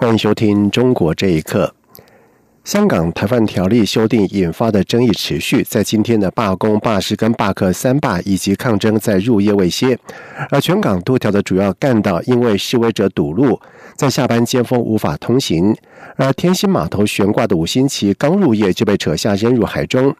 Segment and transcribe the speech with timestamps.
[0.00, 1.74] 欢迎收听《中国这一刻》。
[2.64, 9.98] 香港台湾条例修订引发的争议持续，在今天的罢工、罢市跟罢课三罢以及抗争在入夜未歇，
[10.48, 13.60] 而全港多条的主要干道因为示威者堵路，
[13.94, 15.76] 在下班尖峰无法通行，
[16.16, 20.16] 而天星码头悬挂的五星旗刚入夜就被扯下扔入海中。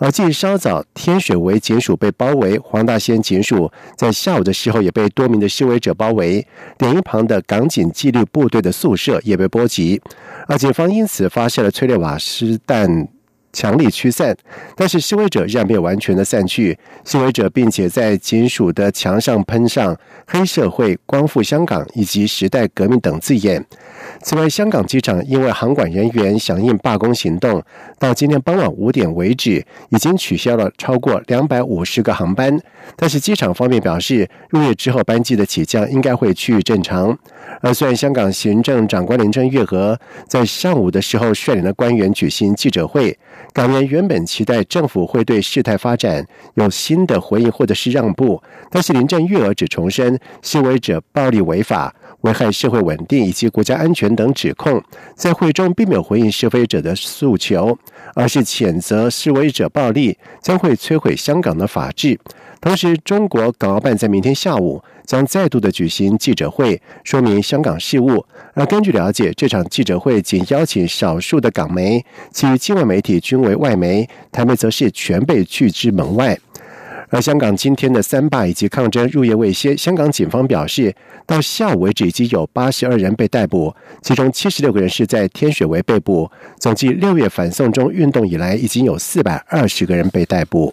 [0.00, 6.46] 而近日稍早天水围警署被包围，黄大仙警署在下午的时候也被多名的示威者包围，
[6.78, 10.00] 连一旁的港警纪律部队的宿舍也被波及，
[10.48, 13.08] 而警方因此发射了催泪瓦斯弹。
[13.52, 14.36] 强力驱散，
[14.76, 16.78] 但是示威者仍然没有完全的散去。
[17.04, 23.64] 示威者并且在警署的墙上喷上“黑社会”“光复香港”以及“时代革命”等字眼。
[24.22, 27.62] 此外，香港机场因为航管人员响应罢工行动，
[27.98, 32.58] 到今天傍晚五点为止，已经取消了超过两百五十个航班。
[32.96, 37.16] 但是机场方面表示，入夜之后班机的起降应该会趋于正常。
[37.60, 43.18] 而虽然香港行政长官林郑月娥在上午的时候率领了官员举行记者会。
[43.52, 54.82] 港人原本期待政府会对事态发展有新的回应或者是让步，但是林郑月娥只重申示威者暴力违法、危害社会稳定以及国家安全等指控，
[55.14, 57.76] 在会中并没有回应示威者的诉求，
[58.14, 62.18] 而是谴责示威者暴力将会摧毁香港的法治。
[62.60, 64.82] 同时，中国港澳办在明天下午。
[65.06, 68.24] 将再度的举行记者会，说明香港事务。
[68.54, 76.38] 而根据了解，这场记者会仅邀请少数的港媒，其余境外媒体均为外媒，台媒则是全被拒之门外。
[77.08, 80.94] 而香港今天的三罢以及抗争入夜未歇，香港警方表示，
[81.26, 86.30] 到下午为止已经有八十二人被逮捕，其中七十六个人是在天水围被捕。
[86.60, 90.72] 总计六月反送中运动以来，已经有四百二十个人被逮捕。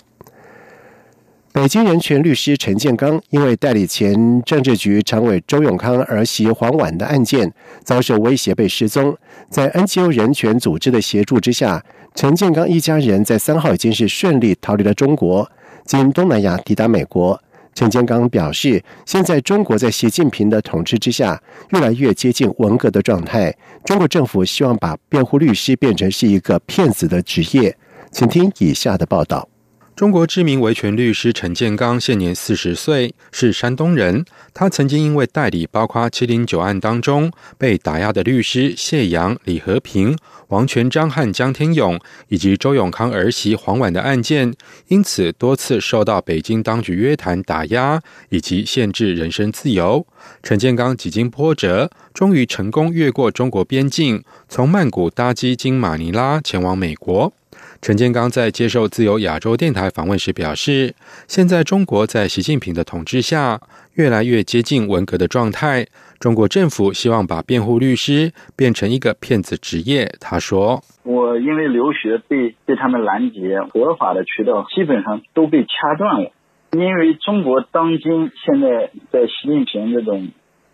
[1.57, 7.51] 北京人权律师陈建刚因为代理前政治局常委周永康儿媳黄婉的案件
[7.83, 9.17] 遭受威胁被失踪，
[9.49, 15.49] 在 NGO 人权组织的协助之下，陈建刚一家人在三号已经是顺利逃离了中国，
[15.83, 17.41] 经东南亚抵达美国。
[17.73, 21.41] 陈建刚表示，现在中国在习近平的统治之下，
[21.71, 23.51] 越来越接近文革的状态。
[23.83, 27.75] 中国政府希望把辩护律师变成是一个骗子的职业。
[28.11, 29.49] 请听以下的报道。
[29.97, 34.23] 中国知名维权律师陈建刚现年四十岁，是山东人。
[34.53, 40.15] 他曾经因为代理包括七零九案当中被打压的律师谢阳、李和平、
[40.49, 44.53] 王全章和江天勇，以及周永康儿媳黄婉的案件，
[44.89, 47.99] 因此多次受到北京当局约谈、打压
[48.29, 50.05] 以及限制人身自由。
[50.43, 57.33] 陈建刚几经波折，终于成功越过中国边境，从曼谷搭机经马尼拉前往美国。
[57.81, 60.93] 陈建刚在接受自由亚洲电台访问时表示
[61.27, 63.61] ：“现在中国在习近平的统治下，
[63.93, 65.85] 越来越接近文革的状态。
[66.19, 76.31] 中国政府希望把辩护律师变成一个骗子职业。”他说：“我因为留学被被他们拦截，合法的渠道基本上都被掐断了。
[76.71, 80.29] 因为中国当今现在在习近平这种。”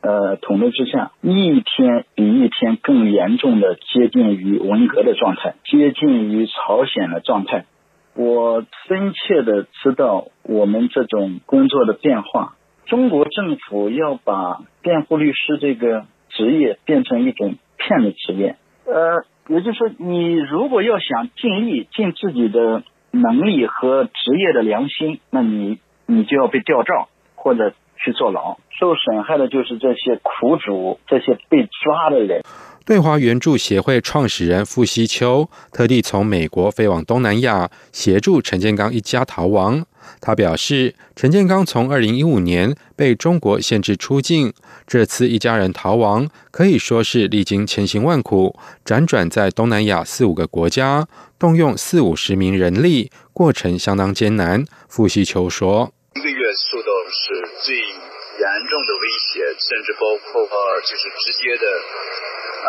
[0.05, 7.63] 呃，统治之下，一天比一天更严重的接近于文革的状态，接近于朝鲜的状态。
[8.13, 12.55] 我深切的知道我们这种工作的变化。
[12.85, 18.57] 中国政府要把辩护律师这个职业变成一种骗子职业。
[18.85, 27.73] 呃，也就是说，你如果要想尽力、尽自己的能力和职业的良心，那你你就要被调照或者。
[28.03, 32.43] 去坐牢，受损害的就是这些苦主，这些被抓的人。
[32.85, 39.85] 对华援助协会创始人傅西秋特地从美国飞往东南亚，协助陈建刚一家逃亡。
[40.19, 44.51] 他表示，陈建刚从二零一五年被中国限制出境，
[44.85, 51.07] 这次一家人逃亡可以说是历经千辛万苦，辗转在东南亚四五个国家，
[51.39, 54.65] 动用四五十名人力，过程相当艰难。
[54.89, 55.93] 傅西秋说。
[56.15, 60.47] 一个月受到是最严重的威胁，甚至包括
[60.81, 61.65] 就是直接的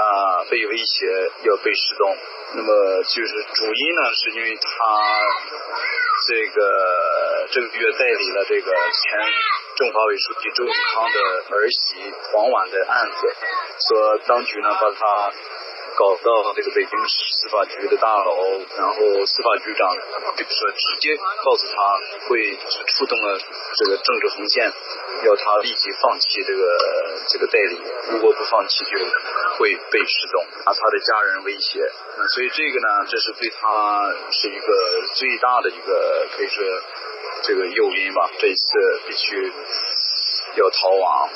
[0.00, 1.06] 啊被威胁
[1.44, 2.16] 要被失踪。
[2.56, 4.66] 那么就是主因呢，是因为他
[6.26, 9.20] 这个这个月代理了这个前
[9.76, 11.20] 政法委书记周永康的
[11.54, 13.36] 儿媳黄婉的案子，
[13.88, 15.32] 说当局呢把他
[15.96, 19.94] 搞到这个北京市司法局的大楼，然后司法局长
[20.36, 21.76] 就是说直接告诉他
[22.28, 22.58] 会
[22.88, 23.38] 触动了
[23.76, 24.72] 这个政治红线，
[25.24, 26.62] 要他立即放弃这个
[27.28, 27.80] 这个代理，
[28.10, 28.98] 如果不放弃就
[29.58, 31.80] 会被失踪，拿他的家人威胁。
[32.34, 36.64] 所以这个呢，这是对他是一个最大的一个可以说
[37.42, 38.28] 这个诱因吧。
[38.38, 38.66] 这一次
[39.06, 39.52] 必须
[40.56, 41.30] 要逃亡。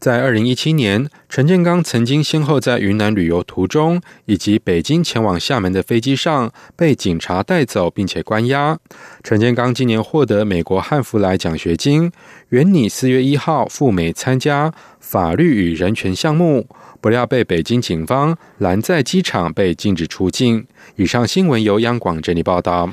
[0.00, 8.78] 在二零一七年，陈建刚曾经先后在云南旅游途中，以及北京前往厦门的飞机上被警察带走，并且关押。
[9.24, 12.12] 陈建刚今年获得美国汉弗莱奖学金，
[12.50, 16.68] 原拟四月一号赴美参加法律与人权项目，
[17.00, 20.64] 不料被北京警方拦在机场，被禁止出境。
[20.94, 22.88] 以上新闻由央广整理报道。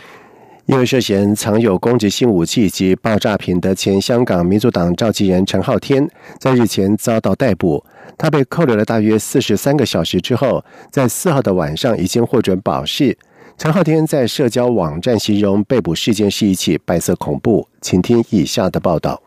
[0.67, 6.09] 因为涉嫌藏有攻击性武器及爆炸品的前香港民主党召集人陈浩天，
[6.39, 7.83] 在日前遭到逮捕。
[8.17, 13.15] 他被扣留了大约四十三个小时之后，在四号的晚上已经获准保释。
[13.57, 17.67] 陈浩天在社交网站形容被捕事件是一起白色恐怖。
[17.79, 19.24] 请听以下的报道。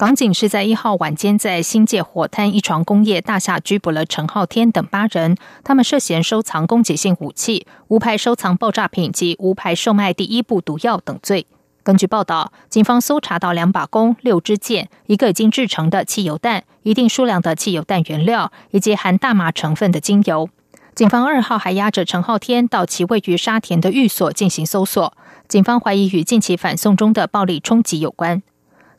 [0.00, 11.46] 港警是在一号晚间在新界火滩一床工业大厦拘捕了陈浩天等八人，他们涉嫌收藏攻击性武器、无牌收藏爆炸品及无牌售卖第一部毒药等罪。
[11.82, 20.48] 根据报道，警方搜查到两把弓、六支箭、一个已经制成的汽油弹、一定数量的汽油弹原料以及含大麻成分的精油。
[20.94, 25.12] 警方二号还押着陈浩天到其位于沙田的寓所进行搜索，
[25.46, 28.42] 警方怀疑与近期反送中的暴力冲击有关。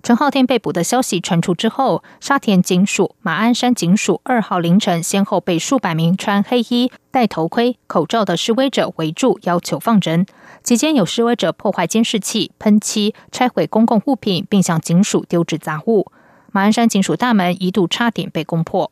[0.03, 10.25] 陈浩天被捕的消息传出之后，沙田警署、马鞍山警署二号凌晨先后被数百名穿黑衣、戴头盔、口罩的示威者围住，要求放人。
[10.63, 16.11] 期间有示威者破坏监视器、喷漆、拆毁公共物品，并向警署丢掷杂物。
[16.51, 18.91] 马鞍山警署大门一度差点被攻破。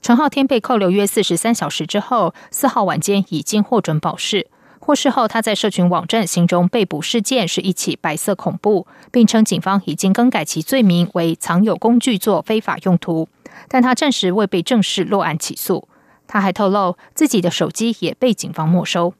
[0.00, 4.46] 陈浩天被扣留约四十三小时之后，四号晚间已经获准保释。
[4.88, 13.28] 获释后，他在社群网站形容被捕事件是一起白色恐怖，并称警方已经更改其罪名为藏有工具做非法用途，
[13.68, 15.86] 但他暂时未被正式落案起诉。
[16.26, 19.12] 他还透露，自己的手机也被警方没收。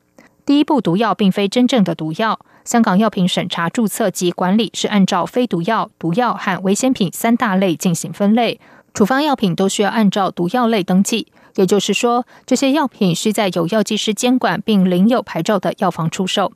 [0.46, 8.58] 第一步毒药并非真正的毒药，香港药品审查注册及管理是按照非毒药、毒药和危险品三大类进行分类，
[8.94, 11.26] 处方药品都需要按照毒药类登记。
[11.56, 16.52] 也就是说，这些药品需在有药剂师监管并领有牌照的药房出售。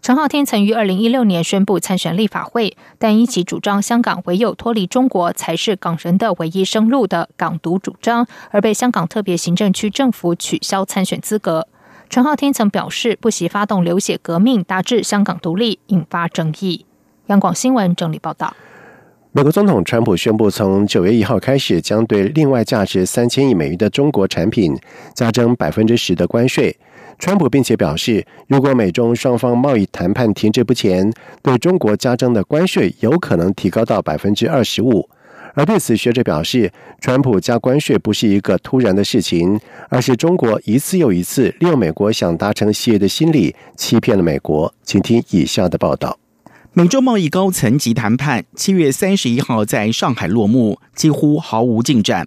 [0.00, 11.68] 陈浩天曾于二零一六年宣布参选立法会，但因其主张香港唯有脱离中国才是港人的唯一生路的港独主张，而被香港特别行政区政府取消参选资格。
[12.10, 16.84] 陈浩天曾表示不惜发动流血革命，达至香港独立，引发争议。
[17.26, 18.54] 央广新闻整理报道。
[19.34, 24.76] 美国总统川普宣布，从九月一号开始，将对另外价值三千亿美元的中国产品
[25.14, 26.76] 加征百分之十的关税。
[27.18, 35.08] 川普并且表示，如果美中双方贸易谈判停滞不前，对中国加征的关税有可能提高到百分之二十五。
[35.54, 36.70] 而对此，学者表示，
[37.00, 39.58] 川普加关税不是一个突然的事情，
[39.88, 44.74] 而是中国一次又一次利用美国想达成协议的心理，欺骗了美国。
[44.82, 46.21] 请听以下的报道。
[46.74, 52.26] 美洲贸易高层级谈判七月三十一号在上海落幕，几乎毫无进展。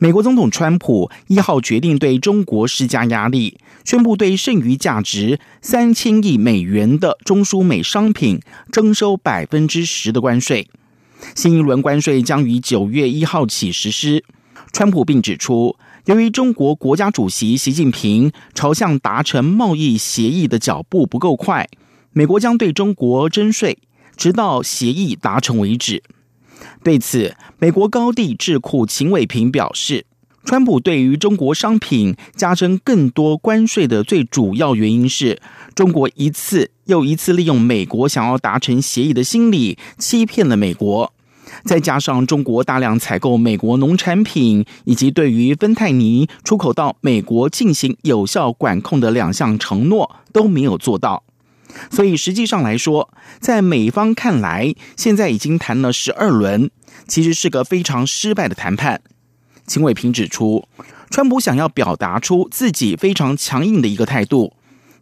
[0.00, 8.40] 美国总统川普一号决定对中国施加压力，宣布对剩余价值三千亿美元的中苏美商品
[8.72, 10.68] 征收百分之十的关税。
[11.36, 14.24] 新一轮关税将于九月一号起实施。
[14.72, 21.68] 川普并指出，由于中国国家主席习近平朝向达成贸易协议的脚步不够快。
[22.16, 23.76] 美国将对中国征税，
[24.16, 26.02] 直到协议达成为止。
[26.82, 30.06] 对此，美国高地智库秦伟平表示，
[30.44, 35.40] 川普对于中国商品加征更多关税的最主要原因是
[35.74, 41.12] 中国一次又一次利用美国想要达成协议的心理欺骗了美国，
[41.64, 51.23] 再加上中国大量采购美国农产品，以及对于芬太尼出口到美国进行有效管控的两项承诺都没有做到。
[51.90, 56.70] 所以实际上来说，在美方看来，现在已经谈了十二轮，
[57.06, 59.00] 其实是个非常失败的谈判。
[59.66, 60.68] 秦伟平指出，
[61.10, 64.54] 川普想要表达出自己非常强硬的一个态度，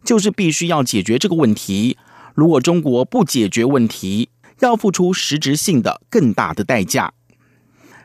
[0.03, 1.97] 就是必须要解决这个问题。
[2.33, 4.29] 如果中国不解决问题，
[4.61, 7.13] 要付出实质性的更大的代价。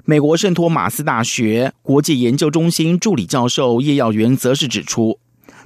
[0.04, 5.18] 美国圣托马斯大学国际研究中心助理教授叶耀元则是指出。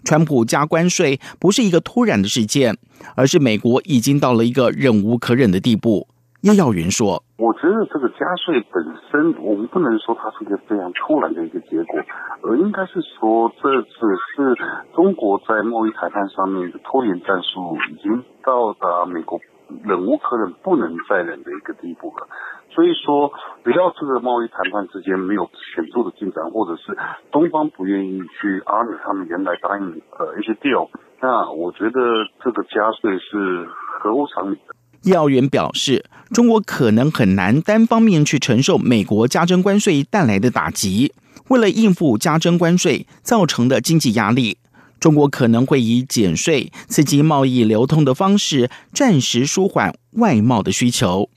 [0.04, 2.76] 川普加关税不是一个突然的事件，
[3.14, 6.08] 而是美国已经到了一个忍无可忍的地步。
[6.42, 12.00] 叶耀云说：“我觉得这个加税本身，我们不能说它是一个非常突然的一个结果，
[12.42, 13.94] 而应该是说这只
[14.34, 14.58] 是
[14.92, 19.38] 中国在贸易谈判上面的拖延战术已经到达美国
[19.84, 22.28] 忍无可忍、不能再忍的一个地步了。
[22.70, 23.30] 所以说，
[23.64, 26.96] 只要这个贸易谈判之间没有显著的进展，或者是
[27.30, 30.88] 东方不愿意去 honor 他们原来答应呃一些 deal，
[31.20, 32.00] 那我觉得
[32.42, 33.68] 这个加税是
[34.00, 41.12] 合乎常理的。”叶耀元表示，中国可能很难单方面去承受美国加征关税带来的打击。
[41.48, 44.56] 为了应付加征关税造成的经济压力，
[45.02, 51.28] 中国可能会以减税、刺激贸易流通的方式，暂时舒缓外贸的需求。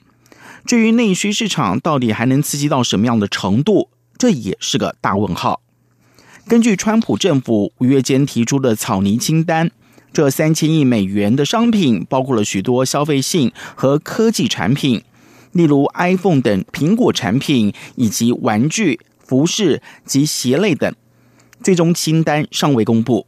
[0.68, 5.62] 至于内需市场到底还能刺激到什么样的程度，这也是个大问号。
[6.48, 9.72] 根据川普政府五月间提出的草拟清单。
[10.14, 15.04] 这三千亿美元的商品包括了许多消费性和科技产品，
[15.54, 20.94] 例如 iPhone 等苹果产品，以及玩具、服饰及鞋类等。
[21.64, 23.26] 最终清单尚未公布。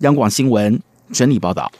[0.00, 0.80] 央广新闻
[1.12, 1.70] 整理报道。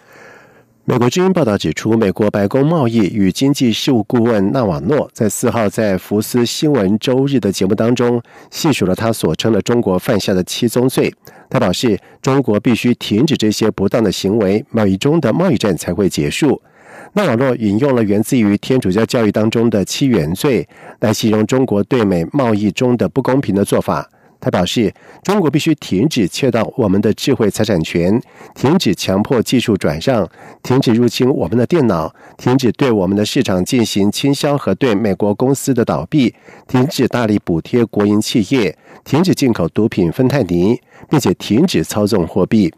[0.85, 11.13] 美国之音报道指出，美国白宫贸易与经济事务顾问纳瓦诺在四号在福斯新闻周日的节目当中，细数了他所称的中国犯下的七宗罪。
[11.49, 16.61] 他表示，中国必须停止这些不当的行为，贸易中的贸易战才会结束。
[17.15, 24.11] 纳瓦诺引用了源自于天主教教育当中的七原罪，来形容中国对美贸易中的不公平的做法。
[24.41, 24.93] 他表示，
[25.23, 28.21] 中国必须停止窃盗我们的智慧财产权，
[28.55, 30.27] 停止强迫技术转让，
[30.63, 36.35] 停止入侵我们的电脑，停止对我们的市场进行倾销和对美国公司的倒闭，
[36.67, 42.73] 停止大力补贴国营企业，停止进口毒品芬太尼，并且停止操纵货币。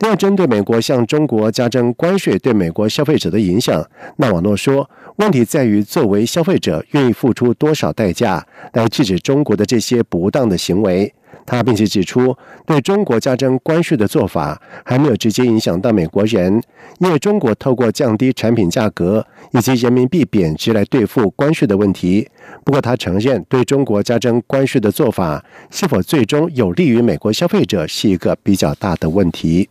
[0.00, 3.82] 另外，针对美国向中国加征关税对美国消费者的影响，
[4.16, 11.12] 纳瓦诺说，问题在于作为消费者愿意付出多少代价来制止中国的这些不当的行为。
[11.44, 16.60] 他并且指出，对中国加征关税的做法还没有直接影响到美国人，
[16.98, 22.28] 因为中国透过降低产品价格以及人民币贬值来对付关税的问题。
[22.64, 29.68] 不过，他承认对中国加征关税的做法是否最终有利于美国消费者是一个比较大的问题。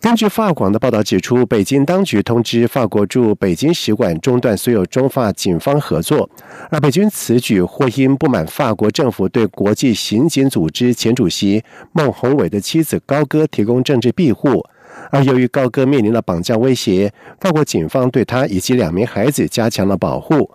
[0.00, 6.30] 根据法广的报道指出，北京当局通知法国驻北京使馆中断所有中法警方合作，
[6.70, 14.64] 而北京此举或因不满法国政府对国际刑警组织前主席孟宏伟的妻子高歌提供政治庇护，
[15.10, 20.48] 而由于高歌面临了绑架威胁，法国警方对他以及两名孩子加强了保护。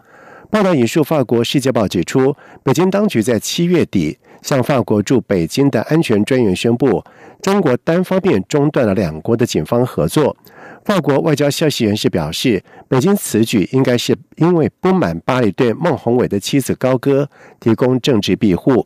[0.54, 7.04] 报道引述法国《世界报》指出，北京当局在七月底向法国驻北京的安全专员宣布。
[7.42, 10.38] 中国单方面中断了两国的警方合作。
[10.86, 17.28] 法国外交消息人士表示，北京此举应该是因为不满巴黎对孟宏伟的妻子高歌
[17.60, 18.86] 提供政治庇护。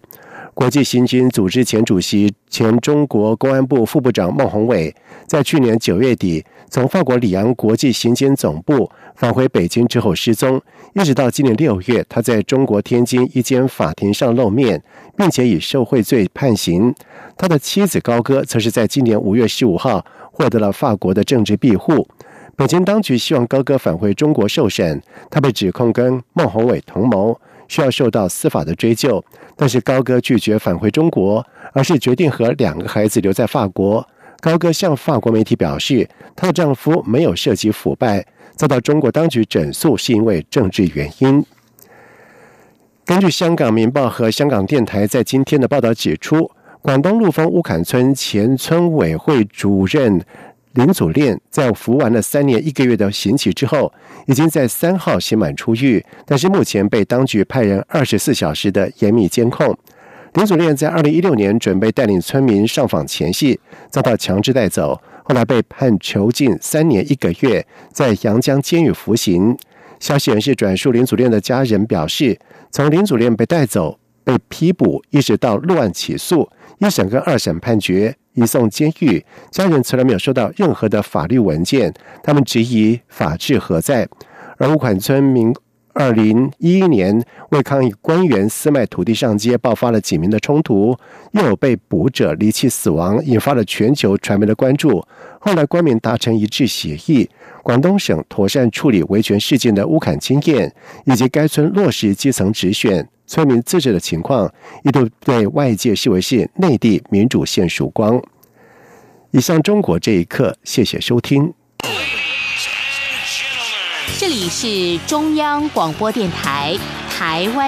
[0.57, 4.91] 国际刑警组织前主席、前中国公安部副部长孟宏伟，
[5.27, 10.59] 在去年九月底从法国里昂国际刑警总部返回北京之后失踪，
[10.95, 14.81] 一直到今年六月，他在中国天津一间法庭上露面，
[15.15, 16.91] 并且以受贿罪判刑。
[17.37, 22.07] 他的妻子高歌则是在今年五月十五号获得了法国的政治庇护。
[22.55, 24.99] 北京当局希望高歌返回中国受审，
[25.29, 27.39] 他被指控跟孟宏伟同谋。
[27.67, 29.23] 需要受到司法的追究，
[29.55, 34.07] 但是高歌拒绝返回中国，而是决定和两个孩子留在法国。
[34.39, 41.43] 高歌向法国媒体表示，她的丈夫没有涉及腐败，遭到中国当局整肃是因为政治原因。
[43.03, 50.23] 根据香港《明报》和香港电台在今天的报道指出，广东陆丰乌坎村前村委会主任。
[50.77, 53.91] 林祖炼在服完了三年一个月的刑期之后，
[54.27, 59.75] 已经在三号刑满出狱，但是目前被当局派人二十四小时的严密监控。
[60.33, 69.57] 林祖炼在二零一六年准备带领村民上访前夕，遭到强制带走，后来被判囚禁三年一个月，在阳江监狱服刑。
[69.99, 72.37] 消息人士转述林祖炼的家人表示，
[72.69, 78.15] 从林祖炼被带走、被批捕，一直到落案起诉、一审跟二审判决。
[78.37, 81.91] 移送监狱，家人从来没有收到任何的法律文件，
[82.23, 84.07] 他们质疑法治何在？
[84.57, 85.51] 而乌坎村民
[85.93, 90.95] 二零一一年为抗议官员私卖土地上街，爆发了几名的冲突，
[91.31, 95.03] 又有被捕者离奇死亡，引发了全球传媒的关注。
[95.39, 97.27] 后来官民达成一致协议，
[97.63, 100.71] 广东省妥善处理维权事件的乌坎经验，
[101.05, 103.09] 以及该村落实基层直选。
[103.27, 104.51] 村民自治的情况
[104.83, 108.19] 一度被外界视为是内地民主现曙光。
[109.31, 111.53] 以上中国这一刻，谢谢收听。
[114.17, 116.75] 这里是中央广播电台
[117.09, 117.65] 台湾。